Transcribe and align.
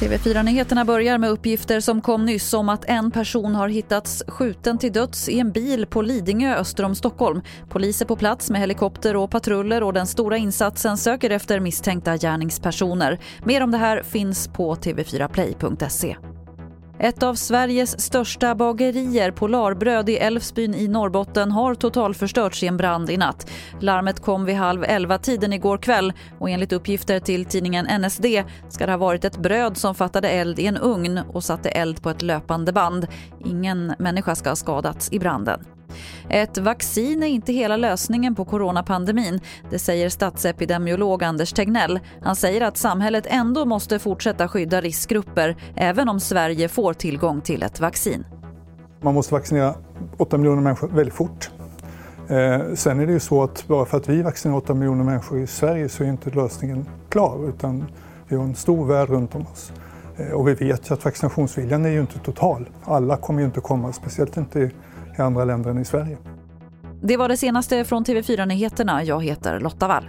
TV4-nyheterna 0.00 0.84
börjar 0.84 1.18
med 1.18 1.30
uppgifter 1.30 1.80
som 1.80 2.00
kom 2.00 2.24
nyss 2.24 2.54
om 2.54 2.68
att 2.68 2.84
en 2.84 3.10
person 3.10 3.54
har 3.54 3.68
hittats 3.68 4.22
skjuten 4.28 4.78
till 4.78 4.92
döds 4.92 5.28
i 5.28 5.40
en 5.40 5.52
bil 5.52 5.86
på 5.86 6.02
Lidingö 6.02 6.54
öster 6.56 6.84
om 6.84 6.94
Stockholm. 6.94 7.42
Poliser 7.68 8.06
på 8.06 8.16
plats 8.16 8.50
med 8.50 8.60
helikopter 8.60 9.16
och 9.16 9.30
patruller 9.30 9.82
och 9.82 9.92
den 9.92 10.06
stora 10.06 10.36
insatsen 10.36 10.96
söker 10.96 11.30
efter 11.30 11.60
misstänkta 11.60 12.16
gärningspersoner. 12.16 13.18
Mer 13.44 13.62
om 13.62 13.70
det 13.70 13.78
här 13.78 14.02
finns 14.02 14.48
på 14.48 14.74
tv4play.se. 14.74 16.16
Ett 16.98 17.22
av 17.22 17.34
Sveriges 17.34 18.00
största 18.00 18.54
bagerier, 18.54 19.30
Polarbröd 19.30 20.08
i 20.08 20.16
Älvsbyn 20.16 20.74
i 20.74 20.88
Norrbotten 20.88 21.50
har 21.50 21.74
totalförstörts 21.74 22.62
i 22.62 22.66
en 22.66 22.76
brand 22.76 23.10
i 23.10 23.16
natt. 23.16 23.50
Larmet 23.80 24.20
kom 24.20 24.44
vid 24.44 24.56
halv 24.56 24.84
elva 24.84 25.18
tiden 25.18 25.52
igår 25.52 25.78
kväll 25.78 26.12
och 26.38 26.50
enligt 26.50 26.72
uppgifter 26.72 27.20
till 27.20 27.44
tidningen 27.44 28.02
NSD 28.02 28.26
ska 28.68 28.86
det 28.86 28.92
ha 28.92 28.96
varit 28.96 29.24
ett 29.24 29.36
bröd 29.36 29.76
som 29.76 29.94
fattade 29.94 30.28
eld 30.28 30.58
i 30.58 30.66
en 30.66 30.76
ugn 30.76 31.20
och 31.32 31.44
satte 31.44 31.68
eld 31.68 32.02
på 32.02 32.10
ett 32.10 32.22
löpande 32.22 32.72
band. 32.72 33.06
Ingen 33.44 33.94
människa 33.98 34.34
ska 34.34 34.48
ha 34.48 34.56
skadats 34.56 35.12
i 35.12 35.18
branden. 35.18 35.64
Ett 36.28 36.58
vaccin 36.58 37.22
är 37.22 37.26
inte 37.26 37.52
hela 37.52 37.76
lösningen 37.76 38.34
på 38.34 38.44
coronapandemin. 38.44 39.40
Det 39.70 39.78
säger 39.78 40.08
statsepidemiolog 40.08 41.24
Anders 41.24 41.52
Tegnell. 41.52 42.00
Han 42.22 42.36
säger 42.36 42.60
att 42.60 42.76
samhället 42.76 43.26
ändå 43.26 43.64
måste 43.64 43.98
fortsätta 43.98 44.48
skydda 44.48 44.80
riskgrupper 44.80 45.56
även 45.76 46.08
om 46.08 46.20
Sverige 46.20 46.68
får 46.68 46.92
tillgång 46.92 47.40
till 47.40 47.62
ett 47.62 47.80
vaccin. 47.80 48.24
Man 49.00 49.14
måste 49.14 49.34
vaccinera 49.34 49.74
8 50.16 50.38
miljoner 50.38 50.62
människor 50.62 50.88
väldigt 50.88 51.14
fort. 51.14 51.50
Eh, 52.28 52.74
sen 52.74 53.00
är 53.00 53.06
det 53.06 53.12
ju 53.12 53.20
så 53.20 53.42
att 53.42 53.68
bara 53.68 53.84
för 53.84 53.96
att 53.96 54.08
vi 54.08 54.22
vaccinerar 54.22 54.58
8 54.58 54.74
miljoner 54.74 55.04
människor 55.04 55.40
i 55.40 55.46
Sverige 55.46 55.88
så 55.88 56.04
är 56.04 56.08
inte 56.08 56.30
lösningen 56.30 56.86
klar 57.08 57.48
utan 57.48 57.84
vi 58.28 58.36
har 58.36 58.44
en 58.44 58.54
stor 58.54 58.86
värld 58.86 59.08
runt 59.08 59.34
om 59.34 59.46
oss. 59.52 59.72
Eh, 60.18 60.30
och 60.30 60.48
vi 60.48 60.54
vet 60.54 60.90
ju 60.90 60.94
att 60.94 61.04
vaccinationsviljan 61.04 61.84
är 61.84 61.90
ju 61.90 62.00
inte 62.00 62.18
total. 62.18 62.68
Alla 62.84 63.16
kommer 63.16 63.40
ju 63.40 63.46
inte 63.46 63.60
komma, 63.60 63.92
speciellt 63.92 64.36
inte 64.36 64.60
i 65.18 65.22
andra 65.22 65.44
länder 65.44 65.70
än 65.70 65.78
i 65.78 65.84
Sverige. 65.84 66.16
Det 67.02 67.16
var 67.16 67.28
det 67.28 67.36
senaste 67.36 67.84
från 67.84 68.04
TV4 68.04 68.46
Nyheterna. 68.46 69.04
Jag 69.04 69.24
heter 69.24 69.60
Lotta 69.60 69.88
Wall. 69.88 70.04